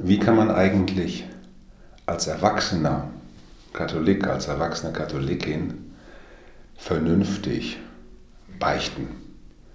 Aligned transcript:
Wie 0.00 0.20
kann 0.20 0.36
man 0.36 0.48
eigentlich 0.52 1.26
als 2.06 2.28
erwachsener 2.28 3.10
Katholik, 3.72 4.28
als 4.28 4.46
erwachsene 4.46 4.92
Katholikin 4.92 5.74
vernünftig 6.76 7.78
beichten? 8.60 9.08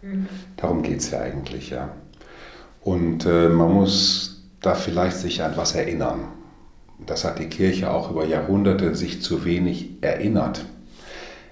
Mhm. 0.02 0.28
Darum 0.56 0.82
geht 0.82 1.00
es 1.00 1.12
ja 1.12 1.20
eigentlich, 1.20 1.72
ja. 1.72 1.90
Und 2.80 3.26
äh, 3.26 3.50
man 3.50 3.74
muss 3.74 4.46
da 4.62 4.76
vielleicht 4.76 5.18
sich 5.18 5.44
an 5.44 5.58
was 5.58 5.76
erinnern. 5.76 6.30
Das 7.06 7.26
hat 7.26 7.40
die 7.40 7.50
Kirche 7.50 7.92
auch 7.92 8.10
über 8.10 8.26
Jahrhunderte 8.26 8.96
sich 8.96 9.22
zu 9.22 9.44
wenig 9.44 9.98
erinnert. 10.00 10.64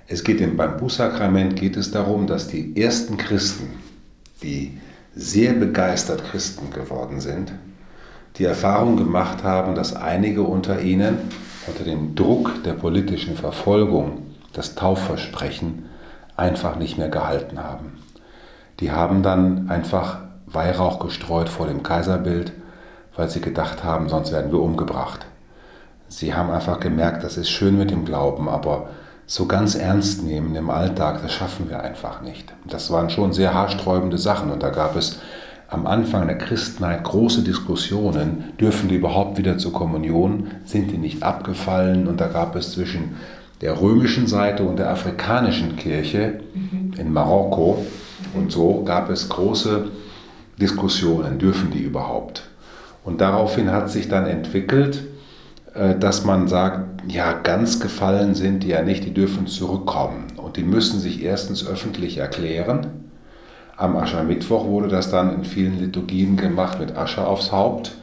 Es 0.08 0.24
geht 0.24 0.40
im, 0.40 0.56
beim 0.56 0.78
Bußsakrament 0.78 1.58
geht 1.58 1.76
es 1.76 1.92
darum, 1.92 2.26
dass 2.26 2.48
die 2.48 2.82
ersten 2.82 3.18
Christen, 3.18 3.70
die 4.42 4.78
sehr 5.14 5.52
begeistert 5.52 6.24
Christen 6.24 6.72
geworden 6.72 7.20
sind, 7.20 7.52
die 8.38 8.46
Erfahrung 8.46 8.98
gemacht 8.98 9.44
haben, 9.44 9.76
dass 9.76 9.96
einige 9.96 10.44
unter 10.44 10.82
ihnen 10.82 11.18
unter 11.68 11.84
dem 11.84 12.16
Druck 12.16 12.64
der 12.64 12.74
politischen 12.74 13.36
Verfolgung 13.36 14.24
das 14.54 14.76
Taufversprechen 14.76 15.86
einfach 16.36 16.76
nicht 16.76 16.98
mehr 16.98 17.10
gehalten 17.10 17.60
haben. 17.60 18.00
Die 18.80 18.92
haben 18.92 19.22
dann 19.22 19.70
einfach 19.70 20.20
Weihrauch 20.48 21.00
gestreut 21.00 21.50
vor 21.50 21.68
dem 21.68 21.84
Kaiserbild, 21.84 22.52
weil 23.16 23.30
sie 23.30 23.42
gedacht 23.42 23.84
haben, 23.84 24.10
sonst 24.10 24.32
werden 24.32 24.52
wir 24.52 24.60
umgebracht. 24.60 25.26
Sie 26.08 26.34
haben 26.34 26.52
einfach 26.52 26.80
gemerkt, 26.80 27.24
das 27.24 27.38
ist 27.38 27.50
schön 27.50 27.78
mit 27.78 27.92
dem 27.92 28.06
Glauben, 28.06 28.50
aber 28.50 28.90
so 29.28 29.46
ganz 29.46 29.76
ernst 29.76 30.24
nehmen 30.24 30.56
im 30.56 30.70
Alltag, 30.70 31.22
das 31.22 31.32
schaffen 31.32 31.70
wir 31.70 31.82
einfach 31.82 32.22
nicht. 32.22 32.52
Das 32.66 32.92
waren 32.92 33.10
schon 33.10 33.32
sehr 33.32 33.54
haarsträubende 33.54 34.18
Sachen 34.18 34.52
und 34.52 34.62
da 34.62 34.70
gab 34.70 34.96
es 34.98 35.20
am 35.72 35.88
Anfang 35.88 36.28
der 36.28 36.38
Christenheit 36.38 37.04
große 37.06 37.44
Diskussionen, 37.44 38.54
dürfen 38.60 38.90
die 38.90 38.96
überhaupt 38.96 39.38
wieder 39.38 39.58
zur 39.58 39.72
Kommunion, 39.72 40.48
sind 40.66 40.92
die 40.92 40.98
nicht 40.98 41.24
abgefallen 41.24 42.08
und 42.08 42.20
da 42.20 42.28
gab 42.28 42.58
es 42.58 42.74
zwischen 42.74 43.16
der 43.62 43.80
römischen 43.80 44.28
Seite 44.28 44.64
und 44.64 44.78
der 44.78 44.90
afrikanischen 44.90 45.78
Kirche 45.78 46.42
mhm. 46.54 46.94
in 47.00 47.14
Marokko 47.14 47.86
und 48.34 48.52
so 48.52 48.84
gab 48.84 49.10
es 49.10 49.30
große 49.30 49.88
Diskussionen, 50.60 51.40
dürfen 51.40 51.72
die 51.72 51.82
überhaupt. 51.82 52.44
Und 53.06 53.22
daraufhin 53.22 53.72
hat 53.72 53.90
sich 53.90 54.10
dann 54.10 54.28
entwickelt, 54.28 55.04
äh, 55.74 55.98
dass 55.98 56.26
man 56.26 56.50
sagt, 56.50 57.02
ja, 57.08 57.32
ganz 57.32 57.80
gefallen 57.80 58.36
sind 58.36 58.64
die 58.64 58.70
ja 58.70 58.82
nicht, 58.82 59.06
die 59.06 59.14
dürfen 59.14 59.48
zurückkommen. 59.48 60.26
Und 60.36 60.58
die 60.58 60.64
müssen 60.64 61.00
sich 61.00 61.24
erstens 61.24 61.66
öffentlich 61.66 62.18
erklären. 62.18 63.01
Am 63.82 63.96
Aschermittwoch 63.96 64.66
wurde 64.66 64.90
das 64.90 65.10
dann 65.10 65.34
in 65.34 65.44
vielen 65.44 65.80
Liturgien 65.80 66.38
gemacht 66.38 66.80
mit 66.80 66.96
Asche 66.96 67.26
aufs 67.26 67.52
Haupt. 67.52 67.94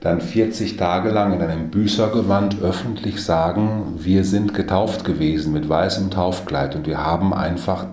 Dann 0.00 0.20
40 0.20 0.76
Tage 0.76 1.10
lang 1.10 1.32
in 1.32 1.40
einem 1.40 1.70
Büßergewand 1.70 2.60
öffentlich 2.60 3.22
sagen, 3.22 3.94
wir 3.98 4.24
sind 4.24 4.54
getauft 4.54 5.04
gewesen 5.04 5.52
mit 5.52 5.68
weißem 5.68 6.10
Taufkleid 6.10 6.74
und 6.74 6.88
wir 6.88 7.06
haben 7.06 7.32
einfach 7.32 7.86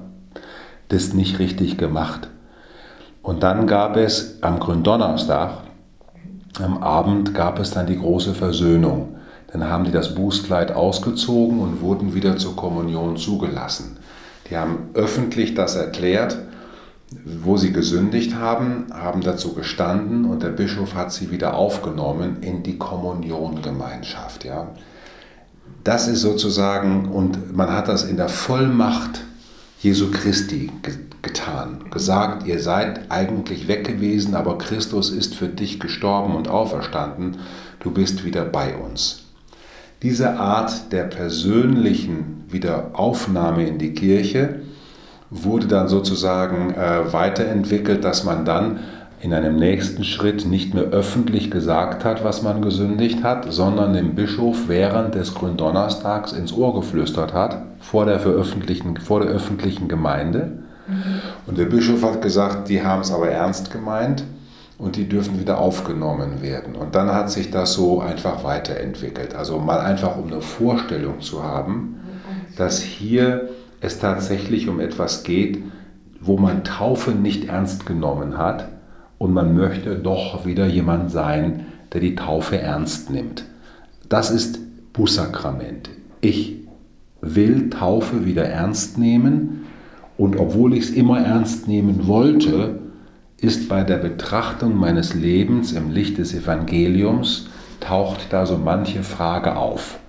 das 0.88 1.14
nicht 1.14 1.38
richtig 1.38 1.78
gemacht. 1.78 2.28
Und 3.22 3.44
dann 3.44 3.68
gab 3.68 3.98
es 3.98 4.42
am 4.42 4.60
Gründonnerstag, 4.60 5.60
am 6.60 6.82
Abend 6.82 7.36
gab 7.36 7.60
es 7.60 7.70
dann 7.70 7.86
die 7.86 8.00
große 8.00 8.34
Versöhnung. 8.34 9.10
Dann 9.54 9.70
haben 9.70 9.84
die 9.84 9.92
das 9.92 10.16
Bußkleid 10.16 10.72
ausgezogen 10.72 11.60
und 11.60 11.82
wurden 11.82 12.16
wieder 12.16 12.38
zur 12.38 12.56
Kommunion 12.56 13.16
zugelassen. 13.16 13.98
Die 14.50 14.58
haben 14.58 14.90
öffentlich 14.96 15.54
das 15.54 15.76
erklärt, 15.76 16.40
wo 17.12 17.56
sie 17.56 17.72
gesündigt 17.72 18.36
haben, 18.36 18.88
haben 18.94 19.22
dazu 19.22 19.54
gestanden 19.54 20.26
und 20.26 20.44
der 20.44 20.50
Bischof 20.50 20.94
hat 20.94 21.14
sie 21.14 21.32
wieder 21.32 21.56
aufgenommen 21.56 22.38
in 22.42 22.64
die 22.64 22.78
Kommuniongemeinschaft. 22.78 24.44
Ja. 24.44 24.70
Das 25.84 26.08
ist 26.08 26.22
sozusagen, 26.22 27.06
und 27.06 27.56
man 27.56 27.72
hat 27.72 27.88
das 27.88 28.04
in 28.04 28.18
der 28.18 28.30
Vollmacht 28.30 29.22
Jesu 29.80 30.12
Christi 30.12 30.70
getan, 31.22 31.86
gesagt, 31.92 32.46
ihr 32.46 32.60
seid 32.60 33.10
eigentlich 33.10 33.68
weg 33.68 33.86
gewesen, 33.86 34.36
aber 34.36 34.58
Christus 34.58 35.10
ist 35.10 35.36
für 35.36 35.48
dich 35.48 35.80
gestorben 35.80 36.36
und 36.36 36.50
auferstanden, 36.50 37.38
du 37.80 37.92
bist 37.92 38.26
wieder 38.26 38.44
bei 38.44 38.76
uns. 38.76 39.24
Diese 40.04 40.38
Art 40.38 40.92
der 40.92 41.04
persönlichen 41.04 42.44
Wiederaufnahme 42.50 43.66
in 43.66 43.78
die 43.78 43.94
Kirche 43.94 44.62
wurde 45.30 45.68
dann 45.68 45.88
sozusagen 45.88 46.74
äh, 46.74 47.12
weiterentwickelt, 47.12 48.04
dass 48.04 48.24
man 48.24 48.46
dann 48.46 48.80
in 49.20 49.34
einem 49.34 49.56
nächsten 49.56 50.04
Schritt 50.04 50.46
nicht 50.46 50.74
mehr 50.74 50.84
öffentlich 50.84 51.50
gesagt 51.50 52.06
hat, 52.06 52.24
was 52.24 52.44
man 52.44 52.62
gesündigt 52.62 53.24
hat, 53.24 53.52
sondern 53.52 53.94
dem 53.94 54.14
Bischof 54.14 54.68
während 54.68 55.16
des 55.16 55.34
Gründonnerstags 55.34 56.34
ins 56.34 56.54
Ohr 56.54 56.76
geflüstert 56.76 57.34
hat, 57.34 57.64
vor 57.80 58.06
der, 58.06 58.20
veröffentlichten, 58.20 58.98
vor 58.98 59.22
der 59.22 59.30
öffentlichen 59.30 59.88
Gemeinde. 59.88 60.60
Mhm. 60.88 61.22
Und 61.48 61.58
der 61.58 61.66
Bischof 61.66 62.04
hat 62.04 62.22
gesagt, 62.22 62.70
die 62.70 62.84
haben 62.84 63.02
es 63.02 63.12
aber 63.12 63.30
ernst 63.30 63.72
gemeint 63.72 64.24
und 64.78 64.96
die 64.96 65.10
dürfen 65.10 65.40
wieder 65.40 65.58
aufgenommen 65.58 66.44
werden. 66.44 66.76
Und 66.76 66.94
dann 66.94 67.12
hat 67.12 67.32
sich 67.32 67.50
das 67.50 67.74
so 67.74 68.00
einfach 68.00 68.44
weiterentwickelt. 68.44 69.34
Also 69.34 69.58
mal 69.58 69.80
einfach 69.80 70.16
um 70.16 70.28
eine 70.28 70.42
Vorstellung 70.42 71.22
zu 71.22 71.44
haben, 71.44 71.96
dass 72.56 72.80
hier 72.80 73.50
es 73.82 74.00
tatsächlich 74.00 74.68
um 74.68 74.80
etwas 74.80 75.24
geht, 75.24 75.64
wo 76.20 76.38
man 76.38 76.64
Taufe 76.64 77.12
nicht 77.12 77.46
ernst 77.46 77.86
genommen 77.86 78.38
hat 78.38 78.70
und 79.18 79.34
man 79.34 79.56
möchte 79.56 79.96
doch 79.96 80.46
wieder 80.46 80.66
jemand 80.66 81.12
sein, 81.12 81.66
der 81.94 82.02
die 82.02 82.16
Taufe 82.16 82.60
ernst 82.60 83.10
nimmt. 83.10 83.46
Das 84.10 84.32
ist 84.32 84.60
Bußsakrament. 84.94 85.90
Ich 86.22 86.56
will 87.22 87.70
Taufe 87.70 88.26
wieder 88.26 88.46
ernst 88.46 88.98
nehmen 88.98 89.66
und 90.18 90.38
obwohl 90.38 90.74
ich 90.74 90.86
es 90.86 90.90
immer 90.92 91.20
ernst 91.20 91.68
nehmen 91.68 92.08
wollte, 92.08 92.80
ist 93.40 93.70
bei 93.70 93.84
der 93.84 93.98
Betrachtung 93.98 94.76
meines 94.76 95.14
Lebens 95.14 95.74
im 95.74 95.92
Licht 95.92 96.18
des 96.18 96.34
Evangeliums, 96.34 97.50
taucht 97.80 98.28
da 98.34 98.48
so 98.48 98.58
manche 98.58 99.04
Frage 99.04 99.56
auf, 99.56 100.00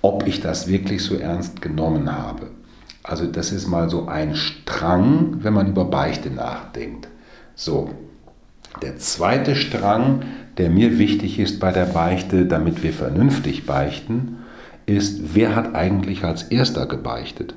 ob 0.00 0.26
ich 0.26 0.40
das 0.40 0.66
wirklich 0.66 1.04
so 1.04 1.14
ernst 1.14 1.62
genommen 1.62 2.10
habe. 2.10 2.50
Also 3.02 3.26
das 3.26 3.52
ist 3.52 3.66
mal 3.66 3.90
so 3.90 4.06
ein 4.06 4.36
Strang, 4.36 5.38
wenn 5.42 5.54
man 5.54 5.68
über 5.68 5.84
Beichte 5.84 6.30
nachdenkt. 6.30 7.08
So, 7.54 7.90
der 8.80 8.96
zweite 8.96 9.54
Strang, 9.54 10.22
der 10.58 10.70
mir 10.70 10.98
wichtig 10.98 11.38
ist 11.38 11.60
bei 11.60 11.72
der 11.72 11.86
Beichte, 11.86 12.46
damit 12.46 12.82
wir 12.82 12.92
vernünftig 12.92 13.66
beichten, 13.66 14.38
ist, 14.86 15.34
wer 15.34 15.54
hat 15.54 15.74
eigentlich 15.74 16.24
als 16.24 16.44
erster 16.44 16.86
gebeichtet? 16.86 17.54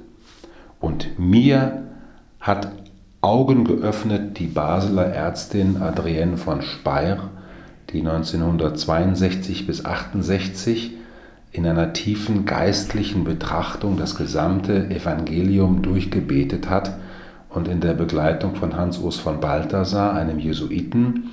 Und 0.80 1.18
mir 1.18 1.84
hat 2.40 2.72
Augen 3.22 3.64
geöffnet 3.66 4.38
die 4.38 4.48
Basler 4.48 5.08
Ärztin 5.08 5.82
Adrienne 5.82 6.38
von 6.38 6.62
Speyer, 6.62 7.32
die 7.90 8.00
1962 8.00 9.66
bis 9.66 9.84
68 9.84 10.92
in 11.56 11.66
einer 11.66 11.94
tiefen 11.94 12.46
geistlichen 12.46 13.24
Betrachtung 13.24 13.98
das 13.98 14.16
gesamte 14.16 14.90
Evangelium 14.90 15.82
durchgebetet 15.82 16.70
hat 16.70 16.98
und 17.50 17.70
in 17.70 17.80
der 17.80 17.94
Begleitung 17.94 18.56
von 18.56 18.76
Hans-Urs 18.76 19.18
von 19.18 19.40
Balthasar, 19.40 20.14
einem 20.14 20.40
Jesuiten, 20.40 21.32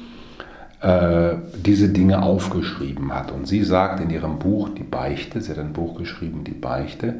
äh, 0.80 1.34
diese 1.66 1.88
Dinge 1.88 2.22
aufgeschrieben 2.22 3.12
hat. 3.12 3.32
Und 3.32 3.48
sie 3.48 3.64
sagt 3.64 4.00
in 4.00 4.10
ihrem 4.10 4.38
Buch 4.38 4.68
Die 4.68 4.84
Beichte, 4.84 5.40
sie 5.40 5.50
hat 5.50 5.58
ein 5.58 5.72
Buch 5.72 5.96
geschrieben, 5.98 6.44
Die 6.44 6.52
Beichte, 6.52 7.14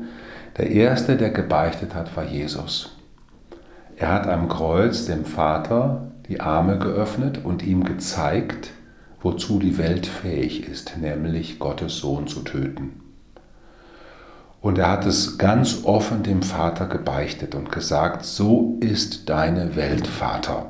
der 0.56 0.70
Erste, 0.70 1.16
der 1.16 1.30
gebeichtet 1.30 1.94
hat, 1.94 2.16
war 2.16 2.24
Jesus. 2.24 2.96
Er 3.96 4.12
hat 4.12 4.28
am 4.28 4.48
Kreuz 4.48 5.06
dem 5.06 5.24
Vater 5.24 6.12
die 6.28 6.40
Arme 6.40 6.78
geöffnet 6.78 7.40
und 7.42 7.64
ihm 7.64 7.84
gezeigt, 7.84 8.70
wozu 9.22 9.58
die 9.58 9.78
Welt 9.78 10.06
fähig 10.06 10.68
ist, 10.68 10.98
nämlich 10.98 11.58
Gottes 11.58 11.98
Sohn 11.98 12.26
zu 12.26 12.40
töten. 12.40 13.00
Und 14.60 14.78
er 14.78 14.90
hat 14.90 15.06
es 15.06 15.38
ganz 15.38 15.80
offen 15.84 16.22
dem 16.22 16.42
Vater 16.42 16.86
gebeichtet 16.86 17.54
und 17.54 17.72
gesagt, 17.72 18.24
so 18.24 18.76
ist 18.80 19.28
deine 19.28 19.74
Welt, 19.74 20.06
Vater. 20.06 20.66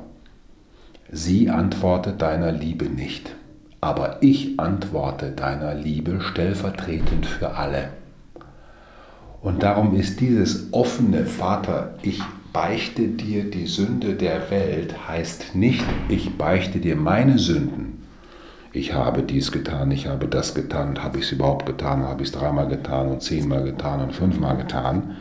Sie 1.11 1.51
antwortet 1.51 2.21
deiner 2.23 2.51
Liebe 2.51 2.85
nicht, 2.85 3.35
aber 3.81 4.17
ich 4.21 4.59
antworte 4.59 5.31
deiner 5.31 5.75
Liebe 5.75 6.21
stellvertretend 6.21 7.27
für 7.27 7.51
alle. 7.55 7.89
Und 9.41 9.61
darum 9.61 9.93
ist 9.93 10.21
dieses 10.21 10.73
offene 10.73 11.25
Vater, 11.25 11.93
ich 12.01 12.19
beichte 12.51 13.09
dir 13.09 13.43
die 13.49 13.67
Sünde 13.67 14.15
der 14.15 14.49
Welt 14.49 15.07
heißt 15.07 15.53
nicht, 15.53 15.85
ich 16.07 16.37
beichte 16.37 16.79
dir 16.79 16.95
meine 16.95 17.37
Sünden. 17.37 17.92
Ich 18.73 18.93
habe 18.93 19.23
dies 19.23 19.51
getan, 19.51 19.91
ich 19.91 20.07
habe 20.07 20.27
das 20.27 20.55
getan, 20.55 21.01
habe 21.03 21.19
ich 21.19 21.25
es 21.25 21.31
überhaupt 21.31 21.65
getan, 21.65 22.03
habe 22.03 22.23
ich 22.23 22.29
es 22.29 22.35
dreimal 22.35 22.67
getan 22.67 23.07
und 23.07 23.21
zehnmal 23.21 23.63
getan 23.63 24.01
und 24.01 24.13
fünfmal 24.13 24.57
getan. 24.57 25.15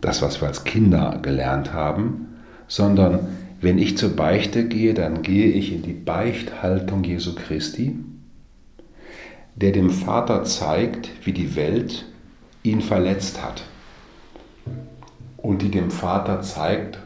Das, 0.00 0.20
was 0.20 0.40
wir 0.40 0.48
als 0.48 0.64
Kinder 0.64 1.18
gelernt 1.22 1.72
haben, 1.72 2.36
sondern 2.66 3.28
wenn 3.60 3.78
ich 3.78 3.96
zur 3.96 4.14
Beichte 4.14 4.66
gehe, 4.66 4.92
dann 4.92 5.22
gehe 5.22 5.46
ich 5.46 5.72
in 5.72 5.82
die 5.82 5.94
Beichthaltung 5.94 7.04
Jesu 7.04 7.34
Christi 7.34 7.96
der 9.56 9.72
dem 9.72 9.90
Vater 9.90 10.44
zeigt, 10.44 11.10
wie 11.24 11.32
die 11.32 11.56
Welt 11.56 12.04
ihn 12.62 12.80
verletzt 12.80 13.42
hat 13.42 13.62
und 15.36 15.62
die 15.62 15.70
dem 15.70 15.90
Vater 15.90 16.42
zeigt, 16.42 16.98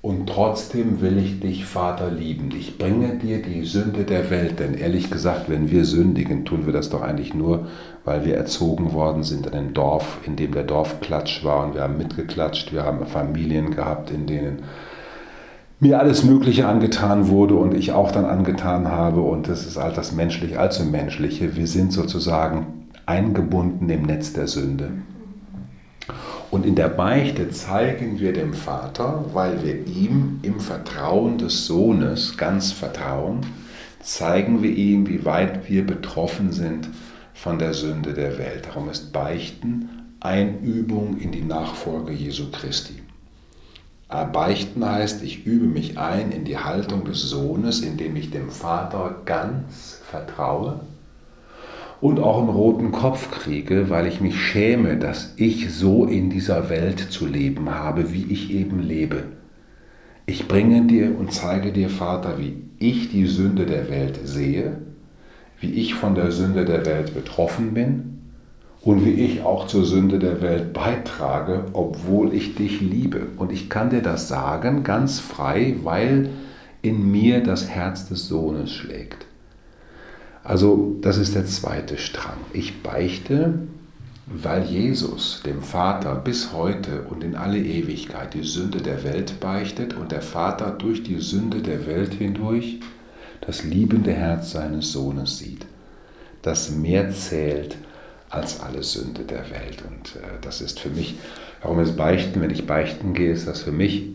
und 0.00 0.28
trotzdem 0.28 1.00
will 1.00 1.18
ich 1.18 1.40
dich, 1.40 1.64
Vater, 1.64 2.08
lieben. 2.08 2.50
Ich 2.56 2.78
bringe 2.78 3.16
dir 3.16 3.42
die 3.42 3.64
Sünde 3.64 4.04
der 4.04 4.30
Welt. 4.30 4.60
Denn 4.60 4.74
ehrlich 4.74 5.10
gesagt, 5.10 5.48
wenn 5.48 5.72
wir 5.72 5.84
sündigen, 5.84 6.44
tun 6.44 6.66
wir 6.66 6.72
das 6.72 6.88
doch 6.88 7.02
eigentlich 7.02 7.34
nur, 7.34 7.66
weil 8.04 8.24
wir 8.24 8.36
erzogen 8.36 8.92
worden 8.92 9.24
sind 9.24 9.48
in 9.48 9.54
einem 9.54 9.74
Dorf, 9.74 10.18
in 10.24 10.36
dem 10.36 10.52
der 10.52 10.62
Dorfklatsch 10.62 11.44
war. 11.44 11.66
Und 11.66 11.74
wir 11.74 11.82
haben 11.82 11.98
mitgeklatscht. 11.98 12.72
Wir 12.72 12.84
haben 12.84 13.04
Familien 13.06 13.72
gehabt, 13.74 14.12
in 14.12 14.26
denen 14.26 14.62
mir 15.80 15.98
alles 15.98 16.22
Mögliche 16.22 16.68
angetan 16.68 17.28
wurde 17.28 17.56
und 17.56 17.74
ich 17.74 17.90
auch 17.90 18.12
dann 18.12 18.24
angetan 18.24 18.86
habe. 18.86 19.20
Und 19.20 19.48
das 19.48 19.66
ist 19.66 19.78
all 19.78 19.92
das 19.92 20.12
Menschliche, 20.12 20.60
allzu 20.60 20.84
Menschliche. 20.84 21.56
Wir 21.56 21.66
sind 21.66 21.92
sozusagen 21.92 22.86
eingebunden 23.04 23.90
im 23.90 24.02
Netz 24.02 24.32
der 24.32 24.46
Sünde. 24.46 24.92
Und 26.50 26.64
in 26.64 26.74
der 26.74 26.88
Beichte 26.88 27.50
zeigen 27.50 28.20
wir 28.20 28.32
dem 28.32 28.54
Vater, 28.54 29.26
weil 29.34 29.62
wir 29.62 29.86
ihm 29.86 30.40
im 30.42 30.60
Vertrauen 30.60 31.36
des 31.36 31.66
Sohnes 31.66 32.38
ganz 32.38 32.72
vertrauen, 32.72 33.40
zeigen 34.00 34.62
wir 34.62 34.70
ihm, 34.70 35.06
wie 35.08 35.26
weit 35.26 35.68
wir 35.68 35.86
betroffen 35.86 36.52
sind 36.52 36.88
von 37.34 37.58
der 37.58 37.74
Sünde 37.74 38.14
der 38.14 38.38
Welt. 38.38 38.66
Darum 38.66 38.88
ist 38.88 39.12
Beichten 39.12 39.90
Einübung 40.20 41.18
in 41.18 41.32
die 41.32 41.42
Nachfolge 41.42 42.12
Jesu 42.12 42.50
Christi. 42.50 42.94
Äh, 44.08 44.24
beichten 44.24 44.84
heißt, 44.84 45.22
ich 45.22 45.44
übe 45.44 45.66
mich 45.66 45.98
ein 45.98 46.32
in 46.32 46.44
die 46.44 46.56
Haltung 46.56 47.04
des 47.04 47.20
Sohnes, 47.20 47.80
indem 47.80 48.16
ich 48.16 48.30
dem 48.30 48.50
Vater 48.50 49.16
ganz 49.26 50.00
vertraue 50.10 50.80
und 52.00 52.20
auch 52.20 52.38
einen 52.38 52.48
roten 52.48 52.92
Kopf 52.92 53.30
kriege, 53.30 53.90
weil 53.90 54.06
ich 54.06 54.20
mich 54.20 54.40
schäme, 54.40 54.96
dass 54.96 55.34
ich 55.36 55.72
so 55.72 56.04
in 56.04 56.30
dieser 56.30 56.70
Welt 56.70 57.00
zu 57.10 57.26
leben 57.26 57.70
habe, 57.70 58.12
wie 58.12 58.26
ich 58.30 58.52
eben 58.52 58.80
lebe. 58.80 59.24
Ich 60.26 60.46
bringe 60.46 60.82
dir 60.82 61.18
und 61.18 61.32
zeige 61.32 61.72
dir, 61.72 61.88
Vater, 61.88 62.38
wie 62.38 62.62
ich 62.78 63.10
die 63.10 63.26
Sünde 63.26 63.66
der 63.66 63.88
Welt 63.90 64.20
sehe, 64.24 64.78
wie 65.60 65.72
ich 65.72 65.94
von 65.94 66.14
der 66.14 66.30
Sünde 66.30 66.64
der 66.64 66.86
Welt 66.86 67.14
betroffen 67.14 67.74
bin 67.74 68.18
und 68.82 69.04
wie 69.04 69.14
ich 69.14 69.42
auch 69.42 69.66
zur 69.66 69.84
Sünde 69.84 70.18
der 70.18 70.40
Welt 70.40 70.72
beitrage, 70.72 71.64
obwohl 71.72 72.32
ich 72.32 72.54
dich 72.54 72.80
liebe. 72.80 73.26
Und 73.36 73.50
ich 73.50 73.68
kann 73.68 73.90
dir 73.90 74.02
das 74.02 74.28
sagen 74.28 74.84
ganz 74.84 75.18
frei, 75.18 75.74
weil 75.82 76.30
in 76.82 77.10
mir 77.10 77.42
das 77.42 77.68
Herz 77.68 78.08
des 78.08 78.28
Sohnes 78.28 78.70
schlägt. 78.70 79.27
Also 80.44 80.96
das 81.00 81.18
ist 81.18 81.34
der 81.34 81.46
zweite 81.46 81.98
Strang. 81.98 82.38
Ich 82.52 82.82
beichte, 82.82 83.54
weil 84.26 84.64
Jesus 84.64 85.42
dem 85.44 85.62
Vater 85.62 86.14
bis 86.14 86.52
heute 86.52 87.02
und 87.08 87.24
in 87.24 87.34
alle 87.34 87.58
Ewigkeit 87.58 88.34
die 88.34 88.44
Sünde 88.44 88.78
der 88.78 89.04
Welt 89.04 89.40
beichtet 89.40 89.94
und 89.94 90.12
der 90.12 90.22
Vater 90.22 90.70
durch 90.70 91.02
die 91.02 91.20
Sünde 91.20 91.62
der 91.62 91.86
Welt 91.86 92.14
hindurch 92.14 92.80
das 93.40 93.64
liebende 93.64 94.12
Herz 94.12 94.50
seines 94.50 94.92
Sohnes 94.92 95.38
sieht, 95.38 95.64
das 96.42 96.70
mehr 96.70 97.10
zählt 97.12 97.76
als 98.28 98.60
alle 98.60 98.82
Sünde 98.82 99.22
der 99.22 99.50
Welt. 99.50 99.82
Und 99.88 100.16
äh, 100.16 100.38
das 100.42 100.60
ist 100.60 100.80
für 100.80 100.90
mich, 100.90 101.14
warum 101.62 101.80
ist 101.80 101.96
Beichten, 101.96 102.42
wenn 102.42 102.50
ich 102.50 102.66
beichten 102.66 103.14
gehe, 103.14 103.32
ist 103.32 103.48
das 103.48 103.62
für 103.62 103.72
mich 103.72 104.10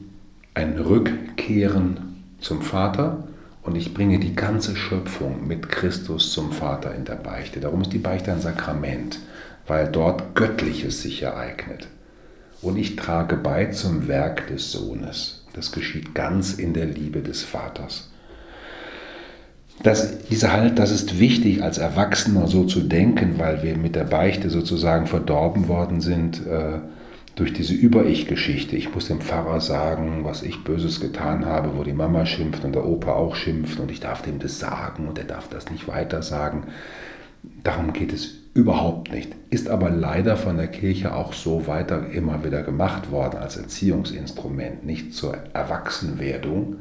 ein 0.53 0.77
Rückkehren 0.77 2.21
zum 2.39 2.61
Vater 2.61 3.27
und 3.63 3.75
ich 3.75 3.93
bringe 3.93 4.19
die 4.19 4.35
ganze 4.35 4.75
Schöpfung 4.75 5.47
mit 5.47 5.69
Christus 5.69 6.33
zum 6.33 6.51
Vater 6.51 6.93
in 6.93 7.05
der 7.05 7.15
Beichte. 7.15 7.59
Darum 7.59 7.81
ist 7.81 7.93
die 7.93 7.97
Beichte 7.97 8.31
ein 8.31 8.41
Sakrament, 8.41 9.19
weil 9.67 9.87
dort 9.89 10.35
Göttliches 10.35 11.01
sich 11.01 11.21
ereignet. 11.21 11.87
Und 12.61 12.77
ich 12.77 12.95
trage 12.95 13.37
bei 13.37 13.67
zum 13.67 14.07
Werk 14.07 14.47
des 14.47 14.71
Sohnes. 14.71 15.45
Das 15.53 15.71
geschieht 15.71 16.13
ganz 16.13 16.53
in 16.53 16.73
der 16.73 16.85
Liebe 16.85 17.21
des 17.21 17.43
Vaters. 17.43 18.09
Das, 19.81 20.19
diese 20.29 20.53
halt, 20.53 20.77
das 20.77 20.91
ist 20.91 21.19
wichtig 21.19 21.63
als 21.63 21.77
Erwachsener 21.77 22.47
so 22.47 22.63
zu 22.65 22.81
denken, 22.81 23.35
weil 23.37 23.63
wir 23.63 23.77
mit 23.77 23.95
der 23.95 24.03
Beichte 24.03 24.49
sozusagen 24.49 25.07
verdorben 25.07 25.67
worden 25.67 25.99
sind. 25.99 26.45
Äh, 26.45 26.79
durch 27.35 27.53
diese 27.53 27.73
Über-Ich-Geschichte. 27.73 28.75
Ich 28.75 28.93
muss 28.93 29.07
dem 29.07 29.21
Pfarrer 29.21 29.59
sagen, 29.59 30.23
was 30.23 30.43
ich 30.43 30.63
Böses 30.63 30.99
getan 30.99 31.45
habe, 31.45 31.77
wo 31.77 31.83
die 31.83 31.93
Mama 31.93 32.25
schimpft 32.25 32.63
und 32.63 32.73
der 32.73 32.85
Opa 32.85 33.13
auch 33.13 33.35
schimpft 33.35 33.79
und 33.79 33.89
ich 33.89 33.99
darf 33.99 34.21
dem 34.21 34.39
das 34.39 34.59
sagen 34.59 35.07
und 35.07 35.17
er 35.17 35.25
darf 35.25 35.47
das 35.47 35.71
nicht 35.71 35.87
weiter 35.87 36.21
sagen. 36.21 36.67
Darum 37.63 37.91
geht 37.91 38.13
es 38.13 38.35
überhaupt 38.53 39.11
nicht. 39.11 39.35
Ist 39.49 39.67
aber 39.67 39.89
leider 39.89 40.37
von 40.37 40.57
der 40.57 40.67
Kirche 40.67 41.15
auch 41.15 41.33
so 41.33 41.65
weiter 41.65 42.09
immer 42.11 42.43
wieder 42.43 42.61
gemacht 42.61 43.11
worden 43.11 43.37
als 43.37 43.57
Erziehungsinstrument, 43.57 44.85
nicht 44.85 45.13
zur 45.13 45.35
Erwachsenwerdung, 45.53 46.75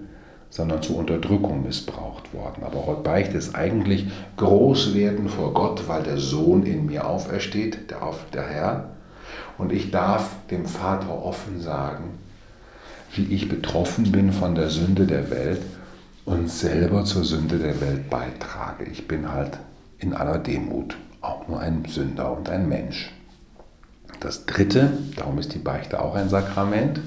sondern 0.51 0.83
zur 0.83 0.99
Unterdrückung 0.99 1.63
missbraucht 1.63 2.35
worden. 2.35 2.63
Aber 2.63 2.87
heute 2.87 3.01
Beichte 3.01 3.39
ist 3.39 3.55
eigentlich 3.55 4.07
Großwerden 4.37 5.31
vor 5.31 5.55
Gott, 5.55 5.89
weil 5.89 6.03
der 6.03 6.19
Sohn 6.19 6.65
in 6.65 6.85
mir 6.87 7.07
aufersteht, 7.07 7.91
der, 7.91 8.01
der 8.35 8.47
Herr, 8.47 8.91
und 9.59 9.73
ich 9.73 9.91
darf 9.91 10.31
dem 10.51 10.67
Vater 10.67 11.23
offen 11.25 11.61
sagen, 11.61 12.19
wie 13.15 13.35
ich 13.35 13.49
betroffen 13.49 14.11
bin 14.13 14.33
von 14.33 14.55
der 14.55 14.71
Sünde 14.71 15.07
der 15.07 15.31
Welt 15.31 15.63
und 16.25 16.51
selber 16.51 17.05
zur 17.05 17.25
Sünde 17.25 17.59
der 17.59 17.81
Welt 17.81 18.09
beitrage. 18.09 18.85
Ich 18.85 19.09
bin 19.09 19.31
halt 19.33 19.59
in 19.99 20.15
aller 20.15 20.39
Demut 20.39 20.97
auch 21.21 21.47
nur 21.49 21.61
ein 21.61 21.85
Sünder 21.87 22.37
und 22.37 22.49
ein 22.49 22.69
Mensch. 22.69 23.13
Das 24.21 24.47
Dritte, 24.47 24.93
darum 25.17 25.39
ist 25.39 25.55
die 25.55 25.59
Beichte 25.59 26.01
auch 26.01 26.15
ein 26.15 26.29
Sakrament. 26.29 27.01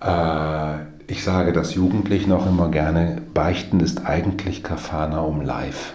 Äh, 0.00 0.76
ich 1.06 1.24
sage 1.24 1.52
das 1.52 1.74
Jugendlichen 1.74 2.32
auch 2.32 2.46
immer 2.46 2.70
gerne, 2.70 3.20
Beichten 3.34 3.80
ist 3.80 4.06
eigentlich 4.06 4.62
Kafana 4.62 5.20
um 5.20 5.40
Life. 5.40 5.94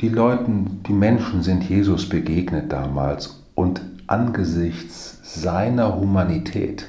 Die 0.00 0.08
Leuten, 0.08 0.82
die 0.86 0.92
Menschen 0.92 1.42
sind 1.42 1.68
Jesus 1.68 2.08
begegnet 2.08 2.72
damals 2.72 3.44
und 3.54 3.80
angesichts 4.06 5.20
seiner 5.22 5.96
Humanität, 5.96 6.88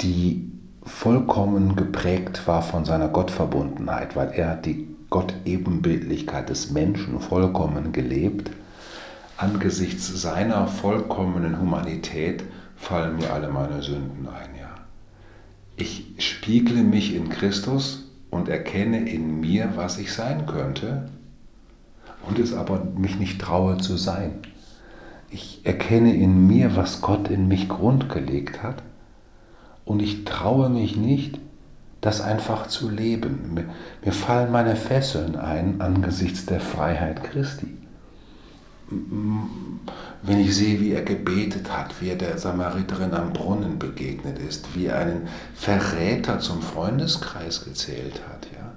die 0.00 0.50
vollkommen 0.82 1.76
geprägt 1.76 2.46
war 2.46 2.62
von 2.62 2.84
seiner 2.84 3.08
Gottverbundenheit, 3.08 4.16
weil 4.16 4.32
er 4.32 4.56
die 4.56 4.88
Gottebenbildlichkeit 5.08 6.48
des 6.50 6.70
Menschen 6.72 7.20
vollkommen 7.20 7.92
gelebt, 7.92 8.50
angesichts 9.36 10.20
seiner 10.20 10.66
vollkommenen 10.66 11.60
Humanität 11.60 12.44
fallen 12.76 13.16
mir 13.16 13.32
alle 13.32 13.48
meine 13.48 13.82
Sünden 13.82 14.28
ein, 14.28 14.58
ja. 14.58 14.74
Ich 15.76 16.14
spiegle 16.18 16.82
mich 16.82 17.14
in 17.14 17.28
Christus 17.28 18.09
und 18.30 18.48
erkenne 18.48 19.08
in 19.08 19.40
mir, 19.40 19.72
was 19.74 19.98
ich 19.98 20.12
sein 20.12 20.46
könnte 20.46 21.08
und 22.26 22.38
es 22.38 22.54
aber 22.54 22.84
mich 22.96 23.18
nicht 23.18 23.40
traue 23.40 23.78
zu 23.78 23.96
sein. 23.96 24.34
Ich 25.30 25.60
erkenne 25.64 26.14
in 26.14 26.46
mir, 26.46 26.76
was 26.76 27.02
Gott 27.02 27.28
in 27.28 27.48
mich 27.48 27.68
grundgelegt 27.68 28.62
hat 28.62 28.82
und 29.84 30.00
ich 30.00 30.24
traue 30.24 30.68
mich 30.68 30.96
nicht, 30.96 31.38
das 32.00 32.20
einfach 32.20 32.66
zu 32.68 32.88
leben. 32.88 33.54
Mir, 34.02 34.12
fallen 34.12 34.50
meine 34.50 34.76
Fesseln 34.76 35.36
ein 35.36 35.80
angesichts 35.80 36.46
der 36.46 36.60
Freiheit 36.60 37.24
Christi 37.24 37.79
wenn 40.22 40.40
ich 40.40 40.54
sehe, 40.54 40.80
wie 40.80 40.92
er 40.92 41.02
gebetet 41.02 41.70
hat, 41.70 41.94
wie 42.00 42.10
er 42.10 42.16
der 42.16 42.38
Samariterin 42.38 43.14
am 43.14 43.32
Brunnen 43.32 43.78
begegnet 43.78 44.38
ist, 44.38 44.74
wie 44.74 44.86
er 44.86 44.98
einen 44.98 45.28
Verräter 45.54 46.40
zum 46.40 46.60
Freundeskreis 46.60 47.64
gezählt 47.64 48.20
hat, 48.28 48.46
ja. 48.52 48.72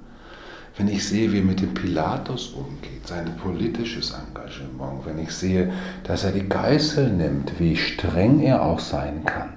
Wenn 0.75 0.87
ich 0.87 1.07
sehe, 1.07 1.31
wie 1.31 1.37
er 1.37 1.43
mit 1.43 1.61
dem 1.61 1.75
Pilatus 1.75 2.47
umgeht, 2.49 3.05
sein 3.05 3.35
politisches 3.37 4.11
Engagement, 4.11 5.05
wenn 5.05 5.19
ich 5.19 5.31
sehe, 5.31 5.71
dass 6.03 6.23
er 6.23 6.31
die 6.31 6.49
Geißel 6.49 7.11
nimmt, 7.11 7.59
wie 7.59 7.75
streng 7.75 8.39
er 8.39 8.63
auch 8.63 8.79
sein 8.79 9.23
kann, 9.23 9.53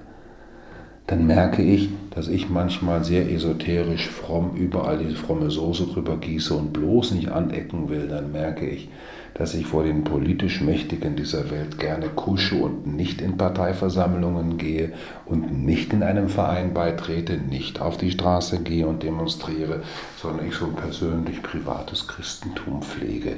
dann 1.07 1.25
merke 1.25 1.63
ich, 1.63 1.89
dass 2.11 2.27
ich 2.27 2.49
manchmal 2.49 3.03
sehr 3.03 3.31
esoterisch 3.31 4.09
fromm 4.09 4.55
überall 4.55 4.99
diese 4.99 5.15
fromme 5.15 5.49
Soße 5.49 5.87
drüber 5.87 6.17
gieße 6.17 6.53
und 6.53 6.73
bloß 6.73 7.11
nicht 7.13 7.29
anecken 7.29 7.89
will, 7.89 8.07
dann 8.07 8.31
merke 8.31 8.67
ich, 8.67 8.89
dass 9.37 9.53
ich 9.53 9.65
vor 9.67 9.83
den 9.83 10.03
politisch 10.03 10.61
Mächtigen 10.61 11.15
dieser 11.15 11.51
Welt 11.51 11.77
gerne 11.79 12.07
kusche 12.07 12.55
und 12.55 12.87
nicht 12.87 13.21
in 13.21 13.37
Parteiversammlungen 13.37 14.57
gehe 14.57 14.93
und 15.25 15.63
nicht 15.63 15.93
in 15.93 16.01
einem 16.01 16.29
Verein 16.29 16.73
beitrete, 16.73 17.37
nicht 17.37 17.79
auf 17.79 17.97
die 17.97 18.11
Straße 18.11 18.59
gehe 18.59 18.87
und 18.87 19.03
demonstriere, 19.03 19.83
sondern 20.19 20.47
ich 20.47 20.55
so 20.55 20.65
ein 20.65 20.75
persönlich 20.75 21.43
privates 21.43 22.07
Christentum 22.07 22.81
pflege. 22.81 23.37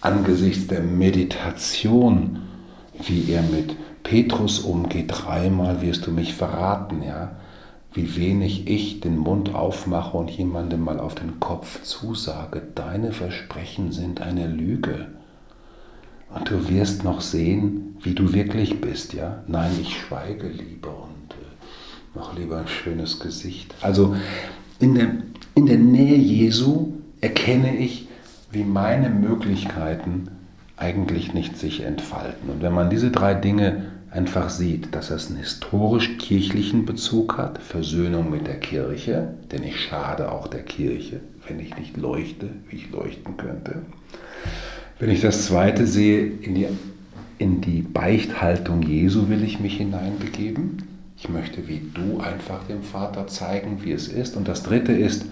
Angesichts 0.00 0.68
der 0.68 0.80
Meditation, 0.80 2.40
wie 3.06 3.30
er 3.30 3.42
mit 3.42 3.76
Petrus 4.02 4.60
umgeht, 4.60 5.06
dreimal 5.08 5.82
wirst 5.82 6.06
du 6.06 6.10
mich 6.10 6.34
verraten, 6.34 7.02
ja, 7.02 7.32
wie 7.92 8.16
wenig 8.16 8.68
ich 8.68 9.00
den 9.00 9.18
Mund 9.18 9.54
aufmache 9.54 10.16
und 10.16 10.30
jemandem 10.30 10.84
mal 10.84 11.00
auf 11.00 11.14
den 11.14 11.40
Kopf 11.40 11.82
zusage, 11.82 12.62
deine 12.74 13.12
Versprechen 13.12 13.92
sind 13.92 14.20
eine 14.20 14.46
Lüge. 14.46 15.08
Und 16.32 16.48
du 16.48 16.68
wirst 16.68 17.02
noch 17.02 17.20
sehen, 17.20 17.96
wie 18.02 18.14
du 18.14 18.32
wirklich 18.32 18.80
bist, 18.80 19.12
ja? 19.12 19.42
Nein, 19.48 19.72
ich 19.80 19.98
schweige 19.98 20.46
lieber 20.46 20.90
und 20.90 21.32
äh, 21.32 22.14
mach 22.14 22.36
lieber 22.36 22.58
ein 22.58 22.68
schönes 22.68 23.18
Gesicht. 23.18 23.74
Also 23.80 24.14
in 24.78 24.94
der, 24.94 25.08
in 25.56 25.66
der 25.66 25.78
Nähe 25.78 26.16
Jesu 26.16 26.92
erkenne 27.20 27.76
ich, 27.76 28.06
wie 28.52 28.64
meine 28.64 29.10
Möglichkeiten 29.10 30.28
eigentlich 30.76 31.34
nicht 31.34 31.58
sich 31.58 31.82
entfalten. 31.82 32.48
Und 32.48 32.62
wenn 32.62 32.72
man 32.72 32.90
diese 32.90 33.10
drei 33.10 33.34
Dinge 33.34 33.86
einfach 34.10 34.50
sieht, 34.50 34.94
dass 34.94 35.10
es 35.10 35.28
einen 35.28 35.38
historisch-kirchlichen 35.38 36.84
Bezug 36.84 37.38
hat, 37.38 37.58
Versöhnung 37.58 38.30
mit 38.30 38.46
der 38.46 38.58
Kirche, 38.58 39.34
denn 39.52 39.62
ich 39.62 39.80
schade 39.80 40.32
auch 40.32 40.48
der 40.48 40.62
Kirche, 40.62 41.20
wenn 41.46 41.60
ich 41.60 41.76
nicht 41.76 41.96
leuchte, 41.96 42.50
wie 42.68 42.76
ich 42.76 42.90
leuchten 42.90 43.36
könnte. 43.36 43.82
Wenn 44.98 45.10
ich 45.10 45.20
das 45.20 45.46
zweite 45.46 45.86
sehe, 45.86 46.26
in 46.26 46.54
die, 46.54 46.66
in 47.38 47.60
die 47.60 47.82
Beichthaltung 47.82 48.82
Jesu 48.82 49.28
will 49.28 49.42
ich 49.42 49.60
mich 49.60 49.76
hineinbegeben. 49.76 50.82
Ich 51.16 51.28
möchte 51.28 51.68
wie 51.68 51.82
du 51.94 52.20
einfach 52.20 52.64
dem 52.64 52.82
Vater 52.82 53.26
zeigen, 53.26 53.84
wie 53.84 53.92
es 53.92 54.08
ist. 54.08 54.36
Und 54.36 54.48
das 54.48 54.62
dritte 54.62 54.92
ist, 54.92 55.26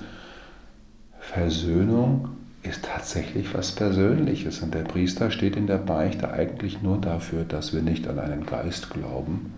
Versöhnung 1.18 2.28
ist 2.68 2.84
tatsächlich 2.84 3.54
was 3.54 3.72
Persönliches. 3.72 4.60
Und 4.60 4.75
der 4.75 4.82
Priester 4.82 5.30
steht 5.30 5.56
in 5.56 5.66
der 5.66 5.78
Beichte 5.78 6.30
eigentlich 6.30 6.82
nur 6.82 6.98
dafür, 6.98 7.44
dass 7.44 7.75
wir 7.75 7.82
nicht 7.82 8.06
an 8.08 8.18
einen 8.18 8.46
Geist 8.46 8.90
glauben, 8.90 9.52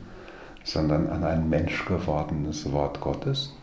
sondern 0.65 1.09
an 1.09 1.25
ein 1.25 1.49
menschgewordenes 1.49 2.73
Wort 2.73 3.01
Gottes. 3.01 3.55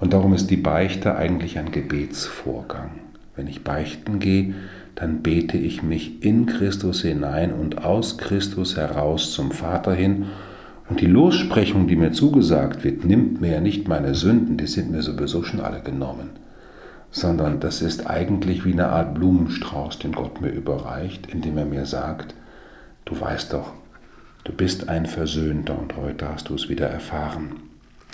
Und 0.00 0.12
darum 0.12 0.32
ist 0.32 0.50
die 0.50 0.56
Beichte 0.56 1.16
eigentlich 1.16 1.58
ein 1.58 1.70
Gebetsvorgang. 1.70 2.92
Wenn 3.36 3.46
ich 3.46 3.64
beichten 3.64 4.18
gehe, 4.18 4.54
dann 4.94 5.22
bete 5.22 5.56
ich 5.56 5.82
mich 5.82 6.24
in 6.24 6.46
Christus 6.46 7.02
hinein 7.02 7.52
und 7.52 7.84
aus 7.84 8.18
Christus 8.18 8.76
heraus 8.76 9.32
zum 9.32 9.50
Vater 9.50 9.94
hin. 9.94 10.26
Und 10.88 11.00
die 11.00 11.06
Lossprechung, 11.06 11.86
die 11.86 11.96
mir 11.96 12.12
zugesagt 12.12 12.82
wird, 12.82 13.04
nimmt 13.04 13.40
mir 13.40 13.52
ja 13.52 13.60
nicht 13.60 13.88
meine 13.88 14.14
Sünden, 14.14 14.56
die 14.56 14.66
sind 14.66 14.90
mir 14.90 15.02
sowieso 15.02 15.42
schon 15.42 15.60
alle 15.60 15.80
genommen 15.80 16.39
sondern 17.10 17.60
das 17.60 17.82
ist 17.82 18.06
eigentlich 18.06 18.64
wie 18.64 18.72
eine 18.72 18.88
Art 18.88 19.14
Blumenstrauß, 19.14 19.98
den 19.98 20.12
Gott 20.12 20.40
mir 20.40 20.50
überreicht, 20.50 21.26
indem 21.26 21.58
er 21.58 21.64
mir 21.64 21.86
sagt, 21.86 22.34
du 23.04 23.20
weißt 23.20 23.52
doch, 23.52 23.72
du 24.44 24.52
bist 24.52 24.88
ein 24.88 25.06
Versöhnter 25.06 25.78
und 25.78 25.96
heute 25.96 26.28
hast 26.28 26.48
du 26.48 26.54
es 26.54 26.68
wieder 26.68 26.88
erfahren. 26.88 27.69